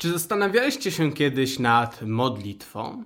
Czy 0.00 0.12
zastanawialiście 0.12 0.90
się 0.90 1.12
kiedyś 1.12 1.58
nad 1.58 2.02
modlitwą? 2.02 3.04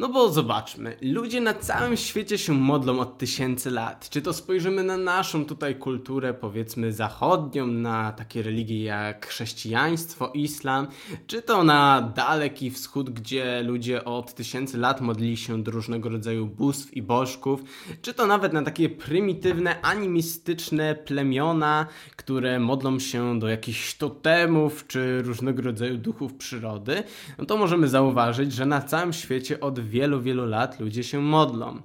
No 0.00 0.08
bo 0.08 0.28
zobaczmy, 0.28 0.96
ludzie 1.02 1.40
na 1.40 1.54
całym 1.54 1.96
świecie 1.96 2.38
się 2.38 2.52
modlą 2.52 3.00
od 3.00 3.18
tysięcy 3.18 3.70
lat. 3.70 4.08
Czy 4.10 4.22
to 4.22 4.32
spojrzymy 4.32 4.82
na 4.82 4.96
naszą 4.96 5.44
tutaj 5.44 5.76
kulturę, 5.76 6.34
powiedzmy 6.34 6.92
zachodnią, 6.92 7.66
na 7.66 8.12
takie 8.12 8.42
religie 8.42 8.84
jak 8.84 9.26
chrześcijaństwo, 9.26 10.30
islam, 10.34 10.86
czy 11.26 11.42
to 11.42 11.64
na 11.64 12.12
daleki 12.16 12.70
wschód, 12.70 13.10
gdzie 13.10 13.62
ludzie 13.62 14.04
od 14.04 14.34
tysięcy 14.34 14.78
lat 14.78 15.00
modlili 15.00 15.36
się 15.36 15.62
do 15.62 15.70
różnego 15.70 16.08
rodzaju 16.08 16.46
bóstw 16.46 16.96
i 16.96 17.02
bożków, 17.02 17.62
czy 18.02 18.14
to 18.14 18.26
nawet 18.26 18.52
na 18.52 18.62
takie 18.62 18.88
prymitywne, 18.88 19.82
animistyczne 19.82 20.94
plemiona, 20.94 21.86
które 22.16 22.60
modlą 22.60 22.98
się 22.98 23.38
do 23.38 23.48
jakichś 23.48 23.94
totemów, 23.94 24.86
czy 24.86 25.22
różnego 25.22 25.62
rodzaju 25.62 25.96
duchów 25.96 26.34
przyrody, 26.34 27.02
no 27.38 27.44
to 27.44 27.56
możemy 27.56 27.88
zauważyć, 27.88 28.52
że 28.52 28.66
na 28.66 28.82
całym 28.82 29.12
świecie 29.12 29.60
od 29.60 29.89
wielu, 29.90 30.20
wielu 30.20 30.46
lat 30.46 30.80
ludzie 30.80 31.04
się 31.04 31.20
modlą. 31.20 31.80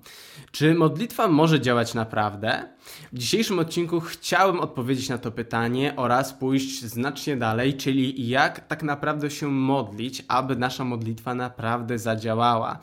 Czy 0.52 0.73
modlitwa 0.73 1.27
może 1.27 1.62
działać 1.62 1.94
naprawdę? 1.94 2.70
W 3.14 3.18
dzisiejszym 3.18 3.59
odcinku 3.59 4.00
chciałem 4.00 4.59
odpowiedzieć 4.59 5.09
na 5.09 5.18
to 5.18 5.31
pytanie 5.31 5.94
oraz 5.95 6.34
pójść 6.34 6.84
znacznie 6.84 7.38
dalej, 7.38 7.73
czyli 7.73 8.28
jak 8.28 8.68
tak 8.68 8.84
naprawdę 8.84 9.31
się 9.31 9.48
modlić, 9.48 10.23
aby 10.28 10.55
nasza 10.55 10.86
modlitwa 10.86 11.36
naprawdę 11.36 12.00
zadziałała. 12.00 12.80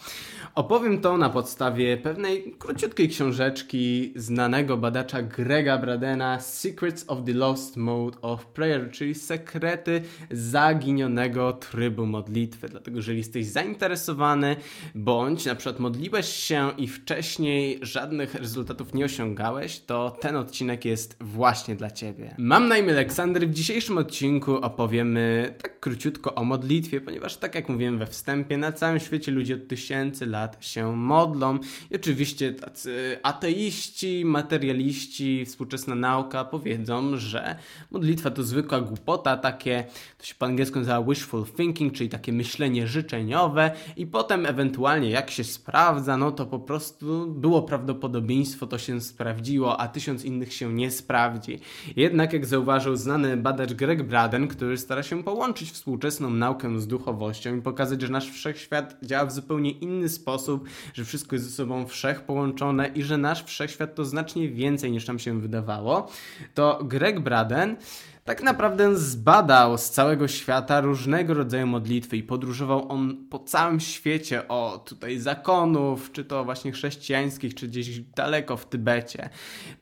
Opowiem 0.54 1.00
to 1.00 1.16
na 1.16 1.30
podstawie 1.30 1.96
pewnej 1.96 2.54
króciutkiej 2.58 3.08
książeczki 3.08 4.12
znanego 4.16 4.76
badacza 4.76 5.22
Grega 5.22 5.78
Bradena 5.78 6.40
Secrets 6.40 7.04
of 7.08 7.18
the 7.26 7.32
Lost 7.32 7.76
Mode 7.76 8.20
of 8.22 8.46
Prayer, 8.46 8.90
czyli 8.90 9.14
sekrety 9.14 10.02
zaginionego 10.30 11.52
trybu 11.52 12.06
modlitwy. 12.06 12.68
Dlatego, 12.68 12.96
jeżeli 12.96 13.18
jesteś 13.18 13.46
zainteresowany, 13.46 14.56
bądź 15.04 15.44
na 15.44 15.54
przykład 15.54 15.80
modliłeś 15.80 16.28
się 16.28 16.70
i 16.78 16.88
wcześniej 16.88 17.78
żadnych 17.82 18.34
rezultatów 18.34 18.94
nie 18.94 19.04
osiągałeś, 19.04 19.80
to 19.80 20.16
ten 20.20 20.36
odcinek 20.36 20.84
jest 20.84 21.16
właśnie 21.20 21.76
dla 21.76 21.90
Ciebie. 21.90 22.34
Mam 22.38 22.68
na 22.68 22.78
imię 22.78 22.92
Aleksander. 22.92 23.48
W 23.48 23.54
dzisiejszym 23.54 23.98
odcinku 23.98 24.56
opowiemy 24.56 25.54
tak 25.62 25.80
króciutko 25.80 26.34
o 26.34 26.44
modlitwie, 26.44 27.00
ponieważ 27.00 27.36
tak 27.36 27.54
jak 27.54 27.68
mówiłem 27.68 27.98
we 27.98 28.06
wstępie, 28.06 28.56
na 28.56 28.72
całym 28.72 29.00
świecie 29.00 29.32
ludzie 29.32 29.54
od 29.54 29.68
tysięcy 29.68 30.26
lat 30.26 30.64
się 30.64 30.96
modlą 30.96 31.58
i 31.90 31.96
oczywiście 31.96 32.52
tacy 32.52 33.18
ateiści, 33.22 34.22
materialiści, 34.24 35.44
współczesna 35.44 35.94
nauka 35.94 36.44
powiedzą, 36.44 37.16
że 37.16 37.56
modlitwa 37.90 38.30
to 38.30 38.42
zwykła 38.42 38.80
głupota, 38.80 39.36
takie, 39.36 39.84
to 40.18 40.24
się 40.24 40.34
po 40.34 40.46
angielsku 40.46 40.78
nazywa 40.78 41.02
wishful 41.02 41.44
thinking, 41.56 41.92
czyli 41.92 42.08
takie 42.08 42.32
myślenie 42.32 42.86
życzeniowe 42.86 43.70
i 43.96 44.06
potem 44.06 44.46
ewentualnie 44.46 44.91
jak 44.98 45.30
się 45.30 45.44
sprawdza, 45.44 46.16
no 46.16 46.32
to 46.32 46.46
po 46.46 46.58
prostu 46.58 47.26
było 47.26 47.62
prawdopodobieństwo, 47.62 48.66
to 48.66 48.78
się 48.78 49.00
sprawdziło, 49.00 49.80
a 49.80 49.88
tysiąc 49.88 50.24
innych 50.24 50.52
się 50.52 50.72
nie 50.72 50.90
sprawdzi. 50.90 51.58
Jednak 51.96 52.32
jak 52.32 52.46
zauważył 52.46 52.96
znany 52.96 53.36
badacz 53.36 53.72
Greg 53.72 54.02
Braden, 54.02 54.48
który 54.48 54.78
stara 54.78 55.02
się 55.02 55.22
połączyć 55.22 55.70
współczesną 55.70 56.30
naukę 56.30 56.80
z 56.80 56.86
duchowością 56.86 57.56
i 57.56 57.62
pokazać, 57.62 58.00
że 58.00 58.08
nasz 58.08 58.30
wszechświat 58.30 58.96
działa 59.02 59.26
w 59.26 59.32
zupełnie 59.32 59.70
inny 59.70 60.08
sposób, 60.08 60.68
że 60.94 61.04
wszystko 61.04 61.36
jest 61.36 61.44
ze 61.44 61.50
sobą 61.50 61.86
wszechpołączone 61.86 62.88
i 62.88 63.02
że 63.02 63.18
nasz 63.18 63.44
wszechświat 63.44 63.94
to 63.94 64.04
znacznie 64.04 64.48
więcej 64.48 64.90
niż 64.90 65.06
nam 65.06 65.18
się 65.18 65.40
wydawało, 65.40 66.08
to 66.54 66.80
Greg 66.84 67.20
Braden 67.20 67.76
tak 68.24 68.42
naprawdę 68.42 68.96
zbadał 68.96 69.78
z 69.78 69.90
całego 69.90 70.28
świata 70.28 70.80
różnego 70.80 71.34
rodzaju 71.34 71.66
modlitwy 71.66 72.16
i 72.16 72.22
podróżował 72.22 72.92
on 72.92 73.26
po 73.30 73.38
całym 73.38 73.80
świecie 73.80 74.48
o 74.48 74.82
tutaj 74.84 75.18
zakonów, 75.18 76.12
czy 76.12 76.24
to 76.24 76.44
właśnie 76.44 76.72
chrześcijańskich, 76.72 77.54
czy 77.54 77.68
gdzieś 77.68 78.00
daleko 78.00 78.56
w 78.56 78.66
Tybecie, 78.66 79.30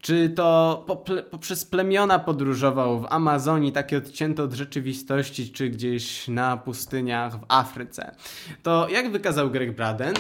czy 0.01 0.31
to 0.31 0.85
pople 0.87 1.23
poprzez 1.23 1.65
plemiona 1.65 2.19
podróżował 2.19 3.01
w 3.01 3.07
Amazonii, 3.11 3.73
takie 3.73 3.99
odcięte 3.99 4.43
od 4.43 4.53
rzeczywistości, 4.53 5.53
czy 5.53 5.71
gdzieś 5.71 6.29
na 6.29 6.57
pustyniach 6.57 7.41
w 7.41 7.45
Afryce. 7.49 8.15
To 8.63 8.89
jak 8.89 9.11
wykazał 9.11 9.51
Greg 9.51 9.77
Braden, 9.77 10.15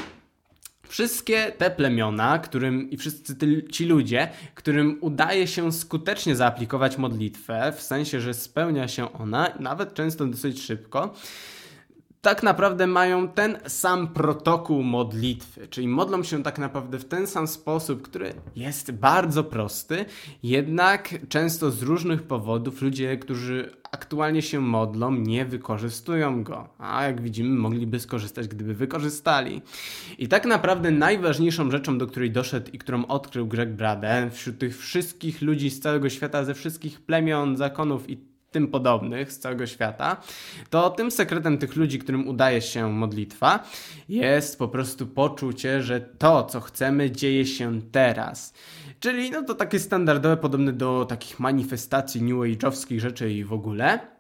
wszystkie 0.91 1.53
te 1.59 1.71
plemiona, 1.71 2.39
którym 2.39 2.91
i 2.91 2.97
wszyscy 2.97 3.37
ci 3.73 3.87
ludzie, 3.87 4.29
którym 4.55 4.99
udaje 5.01 5.47
się 5.47 5.73
skutecznie 5.73 6.37
zaaplikować 6.37 6.99
modlitwę, 6.99 7.73
w 7.77 7.83
sensie, 7.83 8.21
że 8.21 8.35
spełnia 8.35 8.89
się 8.89 9.13
ona, 9.13 9.53
nawet 9.61 9.95
często 9.95 10.27
dosyć 10.27 10.63
szybko, 10.63 11.15
tak 12.21 12.43
naprawdę 12.43 12.87
mają 12.87 13.29
ten 13.29 13.59
sam 13.67 14.09
protokół 14.09 14.83
modlitwy, 14.83 15.69
czyli 15.69 15.89
modlą 15.89 16.23
się 16.23 16.43
tak 16.43 16.59
naprawdę 16.59 16.99
w 16.99 17.05
ten 17.05 17.27
sam 17.27 17.49
sposób, 17.49 18.03
który 18.03 18.35
jest 18.57 18.93
bardzo 18.93 19.45
prosty, 19.45 20.05
jednak 20.43 21.15
często 21.29 21.71
z 21.71 21.83
różnych 21.83 22.23
powodów 22.23 22.83
ludzie, 22.83 23.17
którzy 23.17 23.73
aktualnie 23.93 24.43
się 24.43 24.61
modlą, 24.61 25.13
nie 25.13 25.45
wykorzystują 25.45 26.45
go, 26.45 26.69
a 26.79 27.05
jak 27.05 27.21
widzimy, 27.21 27.59
mogliby 27.59 28.01
skorzystać, 28.01 28.49
gdyby 28.49 28.75
wykorzystali. 28.75 29.63
I 30.19 30.29
tak 30.29 30.47
naprawdę 30.47 30.91
najważniejszą 30.91 31.71
rzeczą, 31.71 31.99
do 31.99 32.07
której 32.07 32.31
doszedł 32.31 32.71
i 32.73 32.79
którą 32.79 33.07
odkrył 33.07 33.47
Greg 33.47 33.71
Braden 33.71 34.31
wśród 34.31 34.59
tych 34.59 34.79
wszystkich 34.79 35.43
ludzi 35.43 35.71
z 35.71 35.81
całego 35.81 36.09
świata, 36.09 36.45
ze 36.45 36.55
wszystkich 36.55 37.01
plemion, 37.01 37.57
zakonów 37.57 38.11
i 38.11 38.30
tym 38.51 38.69
podobnych 38.69 39.33
z 39.33 39.39
całego 39.39 39.67
świata, 39.67 40.17
to 40.71 40.91
tym 40.91 41.11
sekretem 41.11 41.59
tych 41.59 41.77
ludzi, 41.77 41.99
którym 41.99 42.29
udaje 42.29 42.63
się 42.63 42.93
modlitwa, 42.93 43.65
jest 44.09 44.59
po 44.59 44.69
prostu 44.69 45.07
poczucie, 45.07 45.83
że 45.83 46.01
to, 46.01 46.45
co 46.45 46.61
chcemy, 46.61 47.11
dzieje 47.11 47.47
się 47.47 47.81
teraz. 47.93 48.55
Czyli 49.01 49.31
no 49.31 49.43
to 49.43 49.55
takie 49.55 49.79
standardowe, 49.79 50.37
podobne 50.37 50.73
do 50.73 51.07
takich 51.09 51.41
manifestacji 51.41 52.23
new 52.23 52.37
age'owskich 52.37 53.01
rzeczy 53.01 53.33
i 53.33 53.45
w 53.45 53.53
ogóle 53.53 54.20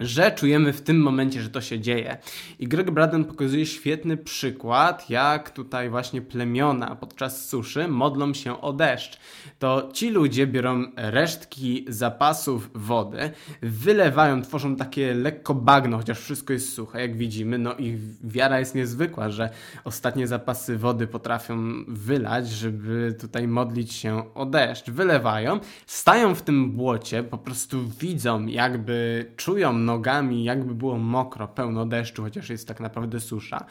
że 0.00 0.32
czujemy 0.32 0.72
w 0.72 0.82
tym 0.82 1.00
momencie, 1.00 1.42
że 1.42 1.50
to 1.50 1.60
się 1.60 1.80
dzieje. 1.80 2.16
I 2.58 2.68
Greg 2.68 2.90
Braden 2.90 3.24
pokazuje 3.24 3.66
świetny 3.66 4.16
przykład, 4.16 5.10
jak 5.10 5.50
tutaj 5.50 5.90
właśnie 5.90 6.22
plemiona 6.22 6.96
podczas 6.96 7.48
suszy 7.48 7.88
modlą 7.88 8.34
się 8.34 8.60
o 8.60 8.72
deszcz. 8.72 9.18
To 9.58 9.90
ci 9.92 10.10
ludzie 10.10 10.46
biorą 10.46 10.84
resztki 10.96 11.84
zapasów 11.88 12.70
wody, 12.74 13.30
wylewają, 13.62 14.42
tworzą 14.42 14.76
takie 14.76 15.14
lekko 15.14 15.54
bagno, 15.54 15.96
chociaż 15.96 16.20
wszystko 16.20 16.52
jest 16.52 16.72
suche, 16.72 17.00
jak 17.00 17.16
widzimy. 17.16 17.58
No 17.58 17.74
ich 17.74 17.94
wiara 18.24 18.58
jest 18.58 18.74
niezwykła, 18.74 19.30
że 19.30 19.50
ostatnie 19.84 20.26
zapasy 20.26 20.78
wody 20.78 21.06
potrafią 21.06 21.84
wylać, 21.88 22.48
żeby 22.48 23.16
tutaj 23.20 23.48
modlić 23.48 23.92
się 23.92 24.34
o 24.34 24.46
deszcz. 24.46 24.90
Wylewają, 24.90 25.60
stają 25.86 26.34
w 26.34 26.42
tym 26.42 26.72
błocie, 26.72 27.22
po 27.22 27.38
prostu 27.38 27.88
widzą, 28.00 28.46
jakby 28.46 29.26
czują 29.36 29.85
nogami, 29.86 30.44
jakby 30.44 30.74
było 30.74 30.98
mokro, 30.98 31.48
pełno 31.48 31.86
deszczu, 31.86 32.22
chociaż 32.22 32.50
jest 32.50 32.68
tak 32.68 32.80
naprawdę 32.80 33.20
susza. 33.20 33.64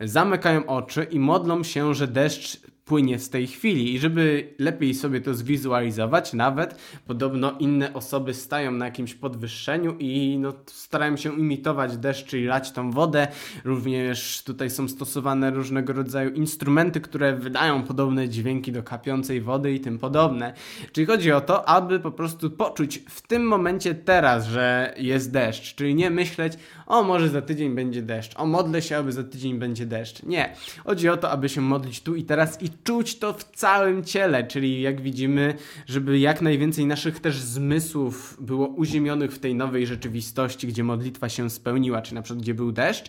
Zamykają 0.00 0.66
oczy 0.66 1.04
i 1.04 1.18
modlą 1.18 1.62
się, 1.62 1.94
że 1.94 2.08
deszcz 2.08 2.60
płynie 2.84 3.18
z 3.18 3.30
tej 3.30 3.46
chwili. 3.46 3.94
I 3.94 3.98
żeby 3.98 4.54
lepiej 4.58 4.94
sobie 4.94 5.20
to 5.20 5.34
zwizualizować, 5.34 6.32
nawet 6.32 6.76
podobno 7.06 7.52
inne 7.58 7.94
osoby 7.94 8.34
stają 8.34 8.72
na 8.72 8.84
jakimś 8.84 9.14
podwyższeniu 9.14 9.96
i 9.98 10.38
no, 10.38 10.52
starają 10.66 11.16
się 11.16 11.38
imitować 11.38 11.96
deszcz, 11.96 12.26
czyli 12.26 12.44
lać 12.44 12.72
tą 12.72 12.90
wodę. 12.90 13.28
Również 13.64 14.42
tutaj 14.44 14.70
są 14.70 14.88
stosowane 14.88 15.50
różnego 15.50 15.92
rodzaju 15.92 16.30
instrumenty, 16.30 17.00
które 17.00 17.36
wydają 17.36 17.82
podobne 17.82 18.28
dźwięki 18.28 18.72
do 18.72 18.82
kapiącej 18.82 19.40
wody 19.40 19.72
i 19.72 19.80
tym 19.80 19.98
podobne. 19.98 20.54
Czyli 20.92 21.06
chodzi 21.06 21.32
o 21.32 21.40
to, 21.40 21.68
aby 21.68 22.00
po 22.00 22.10
prostu 22.10 22.50
poczuć 22.50 23.02
w 23.08 23.26
tym 23.26 23.46
momencie 23.46 23.94
teraz, 23.94 24.46
że 24.46 24.94
jest 24.96 25.32
deszcz. 25.32 25.74
Czyli 25.74 25.94
nie 25.94 26.10
myśleć, 26.10 26.52
o 26.86 27.02
może 27.02 27.28
za 27.28 27.42
tydzień 27.42 27.74
będzie 27.74 28.02
deszcz, 28.02 28.32
o 28.36 28.46
modlę 28.46 28.82
się, 28.82 28.96
aby 28.96 29.12
za 29.12 29.24
tydzień 29.24 29.58
będzie 29.58 29.86
deszcz. 29.86 30.22
Nie. 30.22 30.54
Chodzi 30.84 31.08
o 31.08 31.16
to, 31.16 31.30
aby 31.30 31.48
się 31.48 31.60
modlić 31.60 32.00
tu 32.00 32.14
i 32.14 32.24
teraz 32.24 32.62
i 32.62 32.69
czuć 32.84 33.18
to 33.18 33.32
w 33.32 33.44
całym 33.44 34.04
ciele, 34.04 34.44
czyli 34.44 34.80
jak 34.80 35.00
widzimy, 35.00 35.54
żeby 35.86 36.18
jak 36.18 36.42
najwięcej 36.42 36.86
naszych 36.86 37.20
też 37.20 37.36
zmysłów 37.40 38.36
było 38.40 38.66
uziemionych 38.68 39.32
w 39.32 39.38
tej 39.38 39.54
nowej 39.54 39.86
rzeczywistości, 39.86 40.66
gdzie 40.66 40.84
modlitwa 40.84 41.28
się 41.28 41.50
spełniła, 41.50 42.02
czy 42.02 42.14
na 42.14 42.22
przykład 42.22 42.42
gdzie 42.42 42.54
był 42.54 42.72
deszcz, 42.72 43.06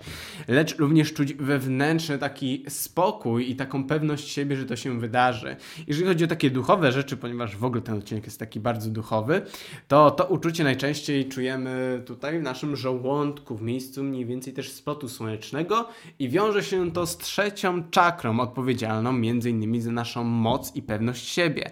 lecz 0.47 0.77
również 0.77 1.13
czuć 1.13 1.33
wewnętrzny 1.33 2.17
taki 2.17 2.65
spokój 2.69 3.51
i 3.51 3.55
taką 3.55 3.83
pewność 3.83 4.29
siebie, 4.29 4.55
że 4.55 4.65
to 4.65 4.75
się 4.75 4.99
wydarzy. 4.99 5.55
Jeżeli 5.87 6.07
chodzi 6.07 6.23
o 6.23 6.27
takie 6.27 6.49
duchowe 6.49 6.91
rzeczy, 6.91 7.17
ponieważ 7.17 7.57
w 7.57 7.65
ogóle 7.65 7.81
ten 7.81 7.97
odcinek 7.97 8.25
jest 8.25 8.39
taki 8.39 8.59
bardzo 8.59 8.89
duchowy, 8.89 9.41
to 9.87 10.11
to 10.11 10.25
uczucie 10.25 10.63
najczęściej 10.63 11.29
czujemy 11.29 12.03
tutaj 12.05 12.39
w 12.39 12.41
naszym 12.41 12.75
żołądku, 12.75 13.55
w 13.55 13.61
miejscu 13.61 14.03
mniej 14.03 14.25
więcej 14.25 14.53
też 14.53 14.71
spotu 14.71 15.09
słonecznego 15.09 15.87
i 16.19 16.29
wiąże 16.29 16.63
się 16.63 16.91
to 16.91 17.05
z 17.05 17.17
trzecią 17.17 17.83
czakrą 17.89 18.39
odpowiedzialną 18.39 19.13
między 19.13 19.50
innymi 19.51 19.81
za 19.81 19.91
naszą 19.91 20.23
moc 20.23 20.75
i 20.75 20.81
pewność 20.81 21.27
siebie. 21.27 21.71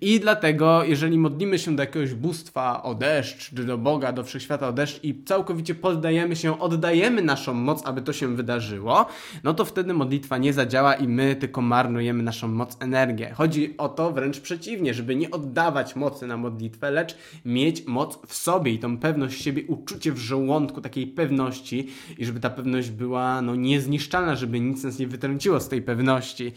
I 0.00 0.20
dlatego, 0.20 0.84
jeżeli 0.84 1.18
modlimy 1.18 1.58
się 1.58 1.76
do 1.76 1.82
jakiegoś 1.82 2.14
bóstwa 2.14 2.82
o 2.82 2.94
deszcz, 2.94 3.54
czy 3.54 3.64
do 3.64 3.78
Boga, 3.78 4.12
do 4.12 4.24
wszechświata 4.24 4.68
o 4.68 4.72
deszcz 4.72 5.04
i 5.04 5.24
całkowicie 5.24 5.74
poddajemy 5.74 6.36
się, 6.36 6.60
oddajemy 6.60 7.22
naszą 7.22 7.54
moc, 7.54 7.86
aby 7.86 8.02
to 8.02 8.12
się 8.12 8.36
wydarzyło, 8.36 9.06
no 9.44 9.54
to 9.54 9.64
wtedy 9.64 9.94
modlitwa 9.94 10.38
nie 10.38 10.52
zadziała 10.52 10.94
i 10.94 11.08
my 11.08 11.36
tylko 11.36 11.62
marnujemy 11.62 12.22
naszą 12.22 12.48
moc, 12.48 12.76
energię. 12.80 13.32
Chodzi 13.34 13.74
o 13.78 13.88
to 13.88 14.12
wręcz 14.12 14.40
przeciwnie, 14.40 14.94
żeby 14.94 15.16
nie 15.16 15.30
oddawać 15.30 15.96
mocy 15.96 16.26
na 16.26 16.36
modlitwę, 16.36 16.90
lecz 16.90 17.16
mieć 17.44 17.86
moc 17.86 18.18
w 18.26 18.34
sobie 18.34 18.72
i 18.72 18.78
tą 18.78 18.98
pewność 18.98 19.42
siebie, 19.42 19.62
uczucie 19.66 20.12
w 20.12 20.18
żołądku 20.18 20.80
takiej 20.80 21.06
pewności 21.06 21.88
i 22.18 22.24
żeby 22.24 22.40
ta 22.40 22.50
pewność 22.50 22.90
była 22.90 23.42
no, 23.42 23.54
niezniszczalna, 23.56 24.36
żeby 24.36 24.60
nic 24.60 24.84
nas 24.84 24.98
nie 24.98 25.06
wytrąciło 25.06 25.60
z 25.60 25.68
tej 25.68 25.82
pewności. 25.82 26.52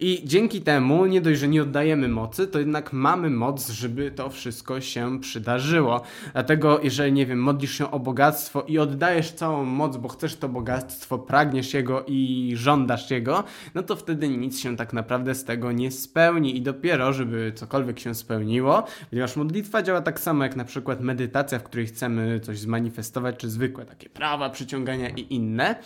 I 0.00 0.09
dzięki 0.24 0.60
temu 0.60 1.06
nie 1.06 1.20
dość, 1.20 1.40
że 1.40 1.48
nie 1.48 1.62
oddajemy 1.62 2.08
mocy, 2.08 2.46
to 2.46 2.58
jednak 2.58 2.92
mamy 2.92 3.30
moc, 3.30 3.70
żeby 3.70 4.10
to 4.10 4.30
wszystko 4.30 4.80
się 4.80 5.20
przydarzyło. 5.20 6.02
Dlatego, 6.32 6.80
jeżeli, 6.82 7.12
nie 7.12 7.26
wiem, 7.26 7.42
modlisz 7.42 7.78
się 7.78 7.90
o 7.90 8.00
bogactwo 8.00 8.62
i 8.62 8.78
oddajesz 8.78 9.32
całą 9.32 9.64
moc, 9.64 9.96
bo 9.96 10.08
chcesz 10.08 10.36
to 10.36 10.48
bogactwo, 10.48 11.18
pragniesz 11.18 11.74
jego 11.74 12.04
i 12.06 12.52
żądasz 12.56 13.10
jego, 13.10 13.44
no 13.74 13.82
to 13.82 13.96
wtedy 13.96 14.28
nic 14.28 14.60
się 14.60 14.76
tak 14.76 14.92
naprawdę 14.92 15.34
z 15.34 15.44
tego 15.44 15.72
nie 15.72 15.90
spełni 15.90 16.56
i 16.56 16.62
dopiero, 16.62 17.12
żeby 17.12 17.52
cokolwiek 17.54 18.00
się 18.00 18.14
spełniło, 18.14 18.84
ponieważ 19.10 19.36
modlitwa 19.36 19.82
działa 19.82 20.00
tak 20.00 20.20
samo 20.20 20.44
jak 20.44 20.56
na 20.56 20.64
przykład 20.64 21.00
medytacja, 21.00 21.58
w 21.58 21.62
której 21.62 21.86
chcemy 21.86 22.40
coś 22.40 22.58
zmanifestować, 22.58 23.36
czy 23.36 23.50
zwykłe 23.50 23.84
takie 23.84 24.08
prawa 24.08 24.50
przyciągania 24.50 25.08
i 25.08 25.34
inne, 25.34 25.76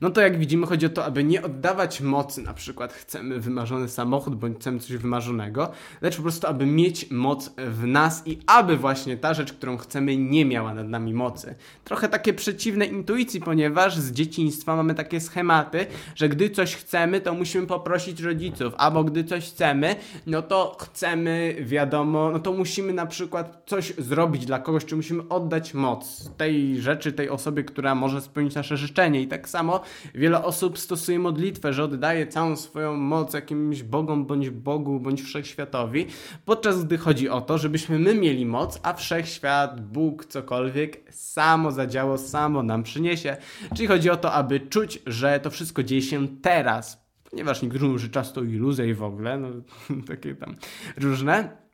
no 0.00 0.10
to 0.10 0.20
jak 0.20 0.38
widzimy 0.38 0.66
chodzi 0.66 0.86
o 0.86 0.88
to, 0.88 1.04
aby 1.04 1.24
nie 1.24 1.42
oddawać 1.42 2.00
mocy, 2.00 2.42
na 2.42 2.54
przykład 2.54 2.92
chcemy 2.92 3.40
wymarzony 3.68 3.88
samochód, 3.88 4.34
bądź 4.34 4.58
chcemy 4.58 4.80
coś 4.80 4.96
wymarzonego, 4.96 5.70
lecz 6.00 6.16
po 6.16 6.22
prostu, 6.22 6.46
aby 6.46 6.66
mieć 6.66 7.10
moc 7.10 7.50
w 7.56 7.86
nas 7.86 8.22
i 8.26 8.38
aby 8.46 8.76
właśnie 8.76 9.16
ta 9.16 9.34
rzecz, 9.34 9.52
którą 9.52 9.76
chcemy, 9.76 10.16
nie 10.16 10.44
miała 10.44 10.74
nad 10.74 10.88
nami 10.88 11.14
mocy. 11.14 11.54
Trochę 11.84 12.08
takie 12.08 12.34
przeciwne 12.34 12.86
intuicji, 12.86 13.40
ponieważ 13.40 13.96
z 13.96 14.12
dzieciństwa 14.12 14.76
mamy 14.76 14.94
takie 14.94 15.20
schematy, 15.20 15.86
że 16.14 16.28
gdy 16.28 16.50
coś 16.50 16.76
chcemy, 16.76 17.20
to 17.20 17.34
musimy 17.34 17.66
poprosić 17.66 18.20
rodziców, 18.20 18.74
albo 18.76 19.04
gdy 19.04 19.24
coś 19.24 19.50
chcemy, 19.50 19.96
no 20.26 20.42
to 20.42 20.76
chcemy, 20.80 21.56
wiadomo, 21.60 22.30
no 22.30 22.38
to 22.38 22.52
musimy 22.52 22.92
na 22.92 23.06
przykład 23.06 23.62
coś 23.66 23.92
zrobić 23.98 24.46
dla 24.46 24.58
kogoś, 24.58 24.84
czy 24.84 24.96
musimy 24.96 25.28
oddać 25.28 25.74
moc 25.74 26.30
tej 26.36 26.80
rzeczy, 26.80 27.12
tej 27.12 27.30
osobie, 27.30 27.64
która 27.64 27.94
może 27.94 28.20
spełnić 28.20 28.54
nasze 28.54 28.76
życzenie. 28.76 29.22
I 29.22 29.28
tak 29.28 29.48
samo 29.48 29.80
wiele 30.14 30.44
osób 30.44 30.78
stosuje 30.78 31.18
modlitwę, 31.18 31.72
że 31.72 31.84
oddaje 31.84 32.26
całą 32.26 32.56
swoją 32.56 32.96
moc 32.96 33.34
jakimś 33.34 33.57
bogom, 33.82 34.26
bądź 34.26 34.50
Bogu, 34.50 35.00
bądź 35.00 35.22
wszechświatowi, 35.22 36.06
podczas 36.44 36.84
gdy 36.84 36.98
chodzi 36.98 37.28
o 37.28 37.40
to, 37.40 37.58
żebyśmy 37.58 37.98
my 37.98 38.14
mieli 38.14 38.46
moc, 38.46 38.80
a 38.82 38.92
wszechświat, 38.92 39.86
Bóg, 39.92 40.24
cokolwiek 40.24 41.14
samo 41.14 41.72
zadziało, 41.72 42.18
samo 42.18 42.62
nam 42.62 42.82
przyniesie. 42.82 43.36
Czyli 43.74 43.88
chodzi 43.88 44.10
o 44.10 44.16
to, 44.16 44.32
aby 44.32 44.60
czuć, 44.60 45.02
że 45.06 45.40
to 45.40 45.50
wszystko 45.50 45.82
dzieje 45.82 46.02
się 46.02 46.28
teraz, 46.28 47.08
ponieważ 47.30 47.62
niektórzy 47.62 47.84
mówią, 47.84 47.98
że 47.98 48.08
czas 48.08 48.32
to 48.32 48.42
iluzja 48.42 48.84
i 48.84 48.94
w 48.94 49.02
ogóle, 49.02 49.38
no 49.38 49.48
takie 50.08 50.34
tam 50.34 50.56
różne. 50.96 51.67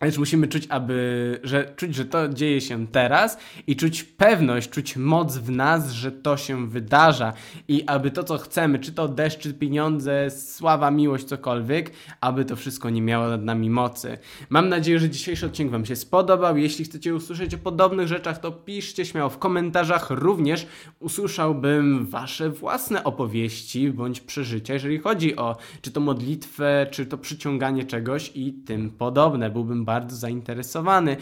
Lecz 0.00 0.18
musimy 0.18 0.48
czuć, 0.48 0.66
aby, 0.68 1.40
że, 1.42 1.72
czuć, 1.76 1.94
że 1.94 2.04
to 2.04 2.28
dzieje 2.28 2.60
się 2.60 2.86
teraz 2.86 3.38
i 3.66 3.76
czuć 3.76 4.04
pewność, 4.04 4.70
czuć 4.70 4.96
moc 4.96 5.36
w 5.36 5.50
nas, 5.50 5.92
że 5.92 6.12
to 6.12 6.36
się 6.36 6.68
wydarza 6.68 7.32
i 7.68 7.84
aby 7.86 8.10
to, 8.10 8.24
co 8.24 8.38
chcemy, 8.38 8.78
czy 8.78 8.92
to 8.92 9.08
deszcz, 9.08 9.38
czy 9.38 9.54
pieniądze, 9.54 10.30
sława, 10.30 10.90
miłość, 10.90 11.24
cokolwiek, 11.24 11.90
aby 12.20 12.44
to 12.44 12.56
wszystko 12.56 12.90
nie 12.90 13.02
miało 13.02 13.28
nad 13.28 13.42
nami 13.42 13.70
mocy. 13.70 14.18
Mam 14.48 14.68
nadzieję, 14.68 14.98
że 14.98 15.10
dzisiejszy 15.10 15.46
odcinek 15.46 15.72
Wam 15.72 15.86
się 15.86 15.96
spodobał. 15.96 16.56
Jeśli 16.56 16.84
chcecie 16.84 17.14
usłyszeć 17.14 17.54
o 17.54 17.58
podobnych 17.58 18.08
rzeczach, 18.08 18.38
to 18.38 18.52
piszcie 18.52 19.04
śmiało 19.04 19.30
w 19.30 19.38
komentarzach. 19.38 20.10
Również 20.10 20.66
usłyszałbym 21.00 22.06
Wasze 22.06 22.50
własne 22.50 23.04
opowieści 23.04 23.90
bądź 23.90 24.20
przeżycia, 24.20 24.74
jeżeli 24.74 24.98
chodzi 24.98 25.36
o 25.36 25.56
czy 25.82 25.90
to 25.90 26.00
modlitwę, 26.00 26.86
czy 26.90 27.06
to 27.06 27.18
przyciąganie 27.18 27.84
czegoś 27.84 28.32
i 28.34 28.52
tym 28.52 28.90
podobne. 28.90 29.50
Byłbym 29.50 29.85
bardzo 29.86 30.16
zainteresowany. 30.16 31.16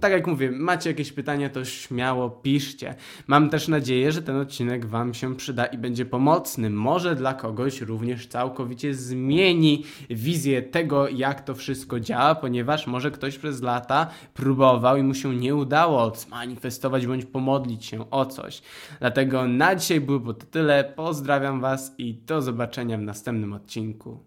Tak 0.00 0.12
jak 0.12 0.26
mówię, 0.26 0.50
macie 0.50 0.90
jakieś 0.90 1.12
pytania, 1.12 1.48
to 1.50 1.64
śmiało 1.64 2.30
piszcie. 2.30 2.94
Mam 3.26 3.50
też 3.50 3.68
nadzieję, 3.68 4.12
że 4.12 4.22
ten 4.22 4.36
odcinek 4.36 4.86
Wam 4.86 5.14
się 5.14 5.36
przyda 5.36 5.66
i 5.66 5.78
będzie 5.78 6.04
pomocny. 6.04 6.70
Może 6.70 7.14
dla 7.16 7.34
kogoś 7.34 7.80
również 7.80 8.26
całkowicie 8.26 8.94
zmieni 8.94 9.84
wizję 10.10 10.62
tego, 10.62 11.08
jak 11.08 11.44
to 11.44 11.54
wszystko 11.54 12.00
działa, 12.00 12.34
ponieważ 12.34 12.86
może 12.86 13.10
ktoś 13.10 13.38
przez 13.38 13.62
lata 13.62 14.06
próbował 14.34 14.96
i 14.96 15.02
mu 15.02 15.14
się 15.14 15.34
nie 15.34 15.54
udało 15.54 16.14
zmanifestować 16.14 17.06
bądź 17.06 17.24
pomodlić 17.24 17.84
się 17.84 18.10
o 18.10 18.26
coś. 18.26 18.62
Dlatego 19.00 19.48
na 19.48 19.74
dzisiaj 19.76 20.00
było 20.00 20.34
to 20.34 20.46
tyle. 20.46 20.92
Pozdrawiam 20.96 21.60
Was 21.60 21.94
i 21.98 22.14
do 22.14 22.42
zobaczenia 22.42 22.98
w 22.98 23.02
następnym 23.02 23.52
odcinku. 23.52 24.20